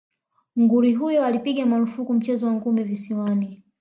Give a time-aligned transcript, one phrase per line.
[0.59, 3.63] Nguri huyo alipiga marufuku mchezo wa ngumi visiwani